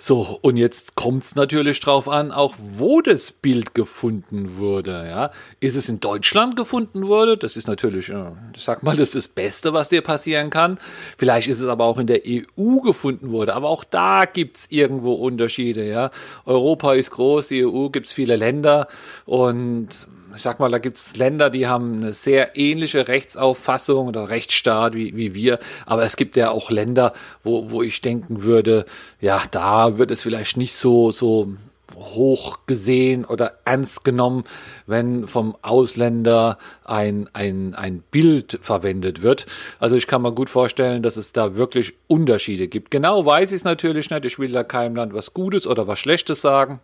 So, 0.00 0.38
und 0.42 0.56
jetzt 0.56 0.94
kommt 0.94 1.24
es 1.24 1.34
natürlich 1.34 1.80
drauf 1.80 2.08
an, 2.08 2.30
auch 2.30 2.54
wo 2.56 3.00
das 3.00 3.32
Bild 3.32 3.74
gefunden 3.74 4.56
wurde. 4.56 4.92
Ja? 5.08 5.32
Ist 5.58 5.74
es 5.74 5.88
in 5.88 5.98
Deutschland 5.98 6.54
gefunden 6.54 7.08
wurde? 7.08 7.36
Das 7.36 7.56
ist 7.56 7.66
natürlich, 7.66 8.08
ich 8.08 8.62
sag 8.62 8.84
mal, 8.84 8.96
das 8.96 9.08
ist 9.08 9.14
das 9.16 9.28
Beste, 9.28 9.72
was 9.72 9.88
dir 9.88 10.02
passieren 10.02 10.50
kann. 10.50 10.78
Vielleicht 11.16 11.48
ist 11.48 11.58
es 11.58 11.66
aber 11.66 11.84
auch 11.84 11.98
in 11.98 12.06
der 12.06 12.20
EU 12.24 12.78
gefunden 12.78 13.32
wurde. 13.32 13.56
Aber 13.56 13.68
auch 13.68 13.82
da 13.82 14.24
gibt 14.24 14.58
es 14.58 14.70
irgendwo 14.70 15.14
Unterschiede. 15.14 15.84
Ja? 15.84 16.12
Europa 16.46 16.94
ist 16.94 17.10
groß, 17.10 17.48
die 17.48 17.66
EU 17.66 17.88
gibt 17.88 18.06
es 18.06 18.12
viele 18.12 18.36
Länder 18.36 18.86
und 19.26 19.88
ich 20.34 20.42
sag 20.42 20.60
mal, 20.60 20.70
da 20.70 20.78
gibt 20.78 20.98
es 20.98 21.16
Länder, 21.16 21.50
die 21.50 21.66
haben 21.66 21.94
eine 21.94 22.12
sehr 22.12 22.56
ähnliche 22.56 23.08
Rechtsauffassung 23.08 24.08
oder 24.08 24.28
Rechtsstaat 24.28 24.94
wie, 24.94 25.16
wie 25.16 25.34
wir, 25.34 25.58
aber 25.86 26.04
es 26.04 26.16
gibt 26.16 26.36
ja 26.36 26.50
auch 26.50 26.70
Länder, 26.70 27.12
wo, 27.42 27.70
wo 27.70 27.82
ich 27.82 28.00
denken 28.00 28.42
würde, 28.42 28.84
ja, 29.20 29.42
da 29.50 29.87
wird 29.96 30.10
es 30.10 30.20
vielleicht 30.20 30.58
nicht 30.58 30.74
so, 30.74 31.10
so 31.10 31.54
hoch 31.96 32.58
gesehen 32.66 33.24
oder 33.24 33.58
ernst 33.64 34.04
genommen, 34.04 34.44
wenn 34.86 35.26
vom 35.26 35.56
Ausländer 35.62 36.58
ein, 36.84 37.30
ein, 37.32 37.74
ein 37.74 38.02
Bild 38.10 38.58
verwendet 38.60 39.22
wird. 39.22 39.46
Also 39.78 39.96
ich 39.96 40.06
kann 40.06 40.20
mir 40.22 40.32
gut 40.32 40.50
vorstellen, 40.50 41.02
dass 41.02 41.16
es 41.16 41.32
da 41.32 41.56
wirklich 41.56 41.94
Unterschiede 42.06 42.68
gibt. 42.68 42.90
Genau 42.90 43.24
weiß 43.24 43.52
ich 43.52 43.56
es 43.56 43.64
natürlich 43.64 44.10
nicht. 44.10 44.24
Ich 44.24 44.38
will 44.38 44.52
da 44.52 44.64
keinem 44.64 44.96
Land 44.96 45.14
was 45.14 45.32
Gutes 45.32 45.66
oder 45.66 45.86
was 45.86 45.98
Schlechtes 45.98 46.40
sagen. 46.40 46.80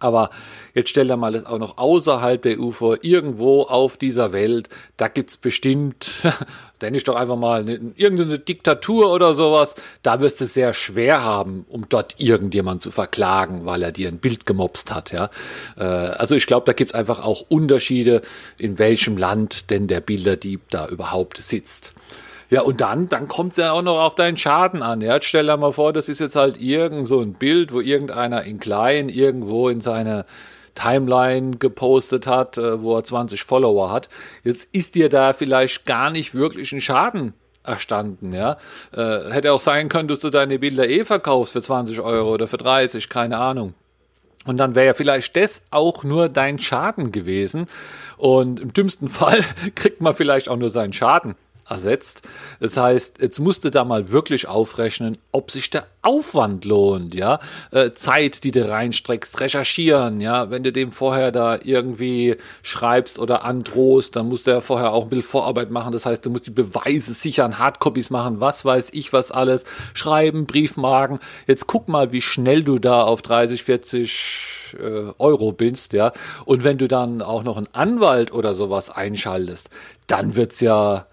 Aber 0.00 0.30
jetzt 0.74 0.90
stell 0.90 1.08
dir 1.08 1.16
mal 1.16 1.32
das 1.32 1.44
auch 1.44 1.58
noch 1.58 1.78
außerhalb 1.78 2.40
der 2.40 2.60
EU 2.60 2.70
vor, 2.70 2.98
irgendwo 3.02 3.62
auf 3.62 3.96
dieser 3.96 4.32
Welt, 4.32 4.68
da 4.96 5.08
gibt's 5.08 5.36
bestimmt, 5.36 6.10
denke 6.80 6.98
ich 6.98 7.04
doch 7.04 7.16
einfach 7.16 7.36
mal, 7.36 7.60
eine, 7.60 7.80
irgendeine 7.96 8.38
Diktatur 8.38 9.12
oder 9.12 9.34
sowas, 9.34 9.74
da 10.02 10.20
wirst 10.20 10.40
du 10.40 10.44
es 10.44 10.54
sehr 10.54 10.74
schwer 10.74 11.22
haben, 11.22 11.66
um 11.68 11.88
dort 11.88 12.20
irgendjemand 12.20 12.82
zu 12.82 12.90
verklagen, 12.90 13.64
weil 13.64 13.82
er 13.82 13.92
dir 13.92 14.08
ein 14.08 14.18
Bild 14.18 14.46
gemobst 14.46 14.94
hat. 14.94 15.12
Ja? 15.12 15.30
Äh, 15.76 15.82
also 15.82 16.34
ich 16.34 16.46
glaube, 16.46 16.66
da 16.66 16.72
gibt's 16.72 16.94
einfach 16.94 17.24
auch 17.24 17.44
Unterschiede, 17.48 18.22
in 18.58 18.78
welchem 18.78 19.16
Land 19.16 19.70
denn 19.70 19.88
der 19.88 20.00
Bilderdieb 20.00 20.62
da 20.70 20.86
überhaupt 20.88 21.38
sitzt. 21.38 21.94
Ja, 22.50 22.62
und 22.62 22.80
dann, 22.80 23.08
dann 23.08 23.28
kommt 23.28 23.52
es 23.52 23.58
ja 23.58 23.72
auch 23.72 23.82
noch 23.82 24.00
auf 24.00 24.14
deinen 24.14 24.38
Schaden 24.38 24.82
an. 24.82 25.02
Ja, 25.02 25.18
stell 25.20 25.46
dir 25.46 25.56
mal 25.56 25.72
vor, 25.72 25.92
das 25.92 26.08
ist 26.08 26.18
jetzt 26.18 26.36
halt 26.36 26.60
irgend 26.60 27.06
so 27.06 27.20
ein 27.20 27.34
Bild, 27.34 27.72
wo 27.72 27.80
irgendeiner 27.80 28.44
in 28.44 28.58
klein 28.58 29.10
irgendwo 29.10 29.68
in 29.68 29.82
seine 29.82 30.24
Timeline 30.74 31.56
gepostet 31.58 32.26
hat, 32.26 32.56
äh, 32.56 32.82
wo 32.82 32.96
er 32.96 33.04
20 33.04 33.42
Follower 33.42 33.90
hat. 33.90 34.08
Jetzt 34.44 34.74
ist 34.74 34.94
dir 34.94 35.08
da 35.08 35.32
vielleicht 35.32 35.84
gar 35.84 36.10
nicht 36.10 36.34
wirklich 36.34 36.72
ein 36.72 36.80
Schaden 36.80 37.34
erstanden, 37.64 38.32
ja. 38.32 38.56
Äh, 38.96 39.30
hätte 39.30 39.52
auch 39.52 39.60
sein 39.60 39.90
können, 39.90 40.08
dass 40.08 40.20
du 40.20 40.30
deine 40.30 40.58
Bilder 40.58 40.88
eh 40.88 41.04
verkaufst 41.04 41.52
für 41.52 41.60
20 41.60 42.00
Euro 42.00 42.32
oder 42.32 42.48
für 42.48 42.56
30, 42.56 43.10
keine 43.10 43.36
Ahnung. 43.38 43.74
Und 44.46 44.56
dann 44.56 44.74
wäre 44.74 44.86
ja 44.86 44.94
vielleicht 44.94 45.36
das 45.36 45.64
auch 45.70 46.04
nur 46.04 46.30
dein 46.30 46.58
Schaden 46.58 47.12
gewesen. 47.12 47.66
Und 48.16 48.60
im 48.60 48.72
dümmsten 48.72 49.08
Fall 49.10 49.44
kriegt 49.74 50.00
man 50.00 50.14
vielleicht 50.14 50.48
auch 50.48 50.56
nur 50.56 50.70
seinen 50.70 50.94
Schaden 50.94 51.34
ersetzt. 51.68 52.22
Das 52.60 52.76
heißt, 52.76 53.20
jetzt 53.20 53.38
musst 53.40 53.64
du 53.64 53.70
da 53.70 53.84
mal 53.84 54.10
wirklich 54.10 54.48
aufrechnen, 54.48 55.18
ob 55.32 55.50
sich 55.50 55.70
der 55.70 55.86
Aufwand 56.02 56.64
lohnt, 56.64 57.14
ja. 57.14 57.38
Äh, 57.70 57.92
Zeit, 57.92 58.44
die 58.44 58.50
du 58.50 58.68
reinstreckst, 58.68 59.40
recherchieren, 59.40 60.20
ja. 60.20 60.50
Wenn 60.50 60.62
du 60.62 60.72
dem 60.72 60.92
vorher 60.92 61.32
da 61.32 61.58
irgendwie 61.62 62.36
schreibst 62.62 63.18
oder 63.18 63.44
androhst, 63.44 64.16
dann 64.16 64.28
musst 64.28 64.46
du 64.46 64.52
ja 64.52 64.60
vorher 64.60 64.92
auch 64.92 65.04
ein 65.04 65.08
bisschen 65.10 65.30
Vorarbeit 65.30 65.70
machen. 65.70 65.92
Das 65.92 66.06
heißt, 66.06 66.24
du 66.24 66.30
musst 66.30 66.46
die 66.46 66.50
Beweise 66.50 67.12
sichern, 67.12 67.58
Hardcopies 67.58 68.10
machen, 68.10 68.40
was 68.40 68.64
weiß 68.64 68.90
ich, 68.92 69.12
was 69.12 69.30
alles. 69.30 69.64
Schreiben, 69.94 70.46
Briefmarken. 70.46 71.18
Jetzt 71.46 71.66
guck 71.66 71.88
mal, 71.88 72.12
wie 72.12 72.22
schnell 72.22 72.62
du 72.62 72.78
da 72.78 73.02
auf 73.02 73.22
30, 73.22 73.64
40 73.64 74.74
äh, 74.74 75.12
Euro 75.18 75.52
bist, 75.52 75.92
ja. 75.92 76.12
Und 76.44 76.64
wenn 76.64 76.78
du 76.78 76.88
dann 76.88 77.22
auch 77.22 77.42
noch 77.42 77.56
einen 77.56 77.68
Anwalt 77.72 78.32
oder 78.32 78.54
sowas 78.54 78.90
einschaltest, 78.90 79.70
dann 80.06 80.36
wird's 80.36 80.60
ja 80.60 81.06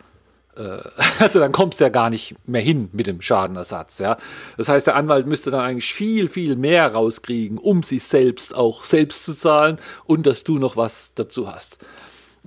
also 1.19 1.39
dann 1.39 1.51
kommst 1.51 1.79
du 1.79 1.83
ja 1.83 1.89
gar 1.89 2.09
nicht 2.09 2.35
mehr 2.47 2.61
hin 2.61 2.89
mit 2.93 3.07
dem 3.07 3.21
Schadenersatz. 3.21 3.99
Ja? 3.99 4.17
Das 4.57 4.69
heißt, 4.69 4.87
der 4.87 4.95
Anwalt 4.95 5.27
müsste 5.27 5.51
dann 5.51 5.61
eigentlich 5.61 5.93
viel, 5.93 6.29
viel 6.29 6.55
mehr 6.55 6.93
rauskriegen, 6.93 7.57
um 7.57 7.83
sich 7.83 8.03
selbst 8.03 8.55
auch 8.55 8.83
selbst 8.83 9.25
zu 9.25 9.35
zahlen 9.35 9.77
und 10.05 10.25
dass 10.25 10.43
du 10.43 10.57
noch 10.57 10.77
was 10.77 11.13
dazu 11.15 11.51
hast. 11.51 11.79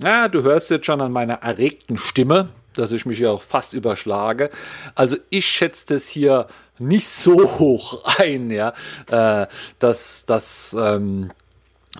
Ja, 0.03 0.27
du 0.27 0.43
hörst 0.43 0.69
jetzt 0.69 0.85
schon 0.85 1.01
an 1.01 1.11
meiner 1.11 1.35
erregten 1.35 1.97
Stimme, 1.97 2.49
dass 2.73 2.91
ich 2.91 3.05
mich 3.05 3.17
hier 3.17 3.31
auch 3.31 3.41
fast 3.41 3.73
überschlage. 3.73 4.49
Also 4.95 5.17
ich 5.29 5.45
schätze 5.45 5.85
das 5.87 6.07
hier 6.07 6.47
nicht 6.77 7.07
so 7.07 7.59
hoch 7.59 8.03
ein, 8.17 8.49
ja, 8.49 8.73
äh, 9.07 9.47
dass, 9.79 10.25
dass 10.25 10.75
ähm, 10.79 11.31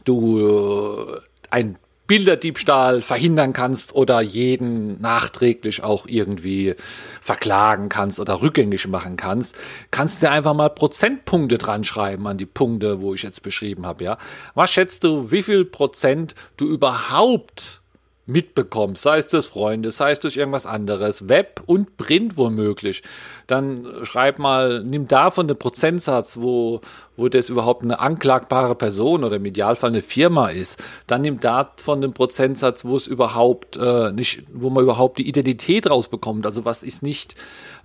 du 0.06 1.18
ein 1.50 1.78
Bilderdiebstahl 2.10 3.04
verhindern 3.04 3.54
kannst 3.54 3.94
oder 3.94 4.20
jeden 4.20 5.00
nachträglich 5.00 5.84
auch 5.84 6.08
irgendwie 6.08 6.74
verklagen 7.22 7.88
kannst 7.88 8.20
oder 8.20 8.42
rückgängig 8.42 8.88
machen 8.88 9.16
kannst, 9.16 9.56
kannst 9.92 10.24
du 10.24 10.30
einfach 10.32 10.56
mal 10.56 10.70
Prozentpunkte 10.70 11.60
dran 11.60 11.84
schreiben 11.84 12.28
an 12.28 12.40
die 12.40 12.48
Punkte, 12.48 13.00
wo 13.00 13.14
ich 13.14 13.22
jetzt 13.22 13.44
beschrieben 13.44 13.86
habe, 13.86 14.04
ja. 14.04 14.18
Was 14.56 14.72
schätzt 14.72 15.04
du, 15.04 15.32
wie 15.32 15.44
viel 15.44 15.66
Prozent 15.66 16.34
du 16.58 16.66
überhaupt 16.68 17.80
mitbekommst, 18.26 19.02
sei 19.02 19.20
es 19.20 19.28
durch 19.28 19.48
Freunde, 19.48 19.92
sei 19.92 20.12
es 20.12 20.20
durch 20.20 20.38
irgendwas 20.38 20.66
anderes, 20.66 21.30
Web 21.30 21.62
und 21.66 21.98
Print 21.98 22.38
womöglich, 22.38 23.04
dann 23.50 23.88
schreib 24.04 24.38
mal, 24.38 24.84
nimm 24.84 25.08
davon 25.08 25.48
den 25.48 25.58
Prozentsatz, 25.58 26.38
wo, 26.40 26.82
wo 27.18 27.30
das 27.30 27.50
überhaupt 27.50 27.84
eine 27.84 28.00
anklagbare 28.00 28.76
Person 28.76 29.24
oder 29.24 29.38
im 29.38 29.46
Idealfall 29.46 29.90
eine 29.90 30.04
Firma 30.04 30.50
ist, 30.50 30.82
dann 31.08 31.22
nimm 31.22 31.40
davon 31.40 32.02
den 32.02 32.14
Prozentsatz, 32.14 32.86
wo 32.86 32.96
es 32.96 33.08
überhaupt 33.08 33.78
äh, 33.78 34.12
nicht, 34.12 34.44
wo 34.54 34.70
man 34.70 34.84
überhaupt 34.84 35.18
die 35.18 35.28
Identität 35.28 35.90
rausbekommt, 35.90 36.46
also 36.46 36.64
was 36.64 36.84
ist 36.84 37.02
nicht 37.02 37.36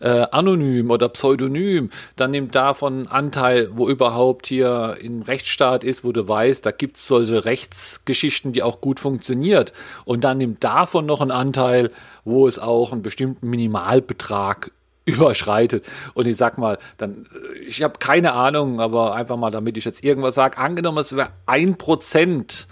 äh, 0.00 0.26
anonym 0.30 0.90
oder 0.90 1.08
pseudonym, 1.08 1.88
dann 2.16 2.32
nimm 2.32 2.50
davon 2.50 3.06
Anteil, 3.06 3.70
wo 3.72 3.88
überhaupt 3.88 4.46
hier 4.46 4.98
im 5.00 5.22
Rechtsstaat 5.22 5.82
ist, 5.82 6.04
wo 6.04 6.12
du 6.12 6.28
weißt, 6.28 6.66
da 6.66 6.72
gibt 6.72 6.98
es 6.98 7.06
solche 7.06 7.46
Rechtsgeschichten, 7.46 8.52
die 8.52 8.62
auch 8.62 8.80
gut 8.82 9.00
funktioniert. 9.00 9.72
Und 10.04 10.24
dann 10.24 10.38
nimmt 10.38 10.62
davon 10.62 11.06
noch 11.06 11.22
einen 11.22 11.30
Anteil, 11.30 11.90
wo 12.24 12.46
es 12.46 12.58
auch 12.58 12.92
einen 12.92 13.02
bestimmten 13.02 13.48
Minimalbetrag 13.48 14.70
überschreitet. 15.04 15.86
Und 16.14 16.26
ich 16.26 16.36
sag 16.36 16.58
mal, 16.58 16.78
dann, 16.96 17.26
äh, 17.54 17.58
ich 17.58 17.82
habe 17.82 17.98
keine 17.98 18.32
Ahnung, 18.32 18.80
aber 18.80 19.14
einfach 19.14 19.36
mal, 19.36 19.50
damit 19.50 19.76
ich 19.76 19.84
jetzt 19.84 20.04
irgendwas 20.04 20.34
sage, 20.34 20.58
angenommen, 20.58 20.98
es 20.98 21.14
wäre 21.14 21.30
ein 21.46 21.76
Prozent 21.76 22.66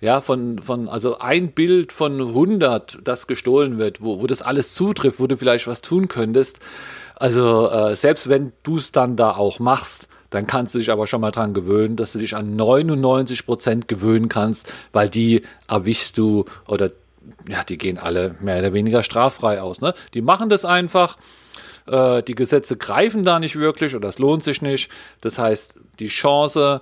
ja, 0.00 0.20
von, 0.22 0.58
von, 0.58 0.88
also 0.88 1.18
ein 1.18 1.52
Bild 1.52 1.92
von 1.92 2.20
100, 2.20 3.00
das 3.04 3.26
gestohlen 3.26 3.78
wird, 3.78 4.02
wo, 4.02 4.22
wo 4.22 4.26
das 4.26 4.40
alles 4.40 4.74
zutrifft, 4.74 5.20
wo 5.20 5.26
du 5.26 5.36
vielleicht 5.36 5.66
was 5.66 5.82
tun 5.82 6.08
könntest. 6.08 6.60
Also, 7.16 7.68
äh, 7.68 7.96
selbst 7.96 8.30
wenn 8.30 8.52
du 8.62 8.78
es 8.78 8.92
dann 8.92 9.16
da 9.16 9.32
auch 9.32 9.58
machst, 9.58 10.08
dann 10.30 10.46
kannst 10.46 10.74
du 10.74 10.78
dich 10.78 10.90
aber 10.90 11.06
schon 11.06 11.20
mal 11.20 11.32
dran 11.32 11.52
gewöhnen, 11.52 11.96
dass 11.96 12.12
du 12.12 12.18
dich 12.18 12.34
an 12.34 12.56
99 12.56 13.44
Prozent 13.44 13.88
gewöhnen 13.88 14.28
kannst, 14.28 14.72
weil 14.92 15.10
die 15.10 15.42
erwischst 15.68 16.16
du 16.16 16.44
oder 16.66 16.90
ja, 17.48 17.62
die 17.64 17.76
gehen 17.76 17.98
alle 17.98 18.36
mehr 18.40 18.60
oder 18.60 18.72
weniger 18.72 19.02
straffrei 19.02 19.60
aus. 19.60 19.80
Ne? 19.80 19.92
Die 20.14 20.22
machen 20.22 20.48
das 20.48 20.64
einfach. 20.64 21.18
Äh, 21.86 22.22
die 22.22 22.34
Gesetze 22.34 22.76
greifen 22.76 23.22
da 23.22 23.38
nicht 23.38 23.56
wirklich 23.56 23.94
oder 23.94 24.08
es 24.08 24.18
lohnt 24.18 24.42
sich 24.42 24.62
nicht. 24.62 24.90
Das 25.20 25.38
heißt, 25.38 25.74
die 25.98 26.08
Chance, 26.08 26.80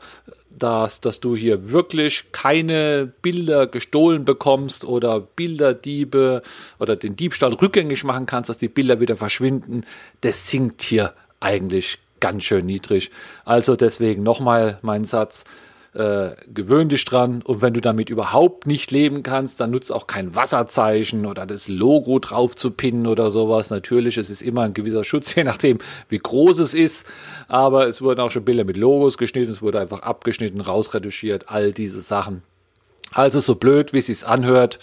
dass, 0.51 1.01
dass 1.01 1.21
du 1.21 1.37
hier 1.37 1.71
wirklich 1.71 2.33
keine 2.33 3.13
Bilder 3.23 3.67
gestohlen 3.67 4.25
bekommst 4.25 4.85
oder 4.85 5.21
Bilderdiebe 5.21 6.43
oder 6.79 6.97
den 6.97 7.17
Diebstahl 7.17 7.53
rückgängig 7.53 8.05
machen 8.05 8.27
kannst, 8.27 8.51
dass 8.51 8.59
die 8.59 8.69
Bilder 8.69 9.01
wieder 9.01 9.17
verschwinden, 9.17 9.85
das 10.21 10.49
sinkt 10.49 10.83
hier 10.83 11.15
eigentlich 11.41 11.99
ganz 12.21 12.45
schön 12.45 12.67
niedrig. 12.67 13.11
Also 13.45 13.77
deswegen 13.77 14.23
nochmal 14.23 14.79
mein 14.83 15.05
Satz. 15.05 15.45
Äh, 15.95 16.33
gewöhn 16.53 16.91
dich 16.91 17.07
dran 17.07 17.41
und 17.43 17.63
wenn 17.63 17.73
du 17.73 17.81
damit 17.81 18.11
überhaupt 18.11 18.67
nicht 18.67 18.91
leben 18.91 19.23
kannst, 19.23 19.59
dann 19.59 19.71
nutzt 19.71 19.91
auch 19.91 20.07
kein 20.07 20.35
Wasserzeichen 20.35 21.25
oder 21.25 21.47
das 21.47 21.67
Logo 21.67 22.19
drauf 22.19 22.55
zu 22.55 22.73
pinnen 22.73 23.07
oder 23.07 23.31
sowas. 23.31 23.71
Natürlich, 23.71 24.19
es 24.19 24.29
ist 24.29 24.43
immer 24.43 24.63
ein 24.63 24.75
gewisser 24.75 25.03
Schutz, 25.03 25.35
je 25.35 25.45
nachdem, 25.45 25.79
wie 26.11 26.19
groß 26.19 26.59
es 26.59 26.75
ist. 26.75 27.07
Aber 27.49 27.89
es 27.89 28.03
wurden 28.03 28.21
auch 28.21 28.31
schon 28.31 28.45
Bilder 28.45 28.65
mit 28.65 28.77
Logos 28.77 29.17
geschnitten, 29.17 29.51
es 29.51 29.63
wurde 29.63 29.81
einfach 29.81 30.03
abgeschnitten, 30.03 30.61
rausretuschiert, 30.61 31.49
all 31.49 31.73
diese 31.73 32.03
Sachen. 32.03 32.43
Also 33.13 33.41
so 33.41 33.55
blöd, 33.55 33.95
wie 33.95 33.99
es 33.99 34.07
sich 34.07 34.27
anhört. 34.27 34.79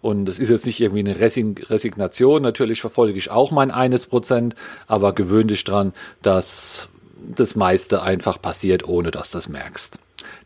Und 0.00 0.28
es 0.28 0.38
ist 0.38 0.50
jetzt 0.50 0.66
nicht 0.66 0.80
irgendwie 0.80 1.00
eine 1.00 1.18
Resignation. 1.18 2.42
Natürlich 2.42 2.80
verfolge 2.80 3.18
ich 3.18 3.32
auch 3.32 3.50
mein 3.50 3.72
eines 3.72 4.06
Prozent, 4.06 4.54
aber 4.86 5.12
gewöhn 5.12 5.48
dich 5.48 5.64
dran, 5.64 5.92
dass 6.22 6.88
das 7.18 7.56
meiste 7.56 8.02
einfach 8.02 8.40
passiert, 8.40 8.86
ohne 8.86 9.10
dass 9.10 9.32
du 9.32 9.38
das 9.38 9.48
merkst. 9.48 9.98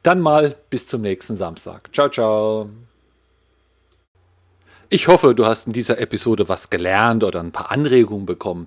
Dann 0.02 0.20
mal 0.20 0.56
bis 0.70 0.86
zum 0.86 1.02
nächsten 1.02 1.36
Samstag. 1.36 1.90
Ciao, 1.92 2.08
ciao. 2.08 2.68
Ich 4.88 5.08
hoffe, 5.08 5.34
du 5.34 5.46
hast 5.46 5.66
in 5.66 5.72
dieser 5.72 5.98
Episode 6.00 6.48
was 6.48 6.68
gelernt 6.68 7.24
oder 7.24 7.40
ein 7.40 7.52
paar 7.52 7.70
Anregungen 7.70 8.26
bekommen. 8.26 8.66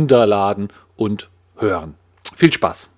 runterladen 0.00 0.68
und 0.96 1.28
hören. 1.56 1.94
Viel 2.34 2.52
Spaß! 2.52 2.89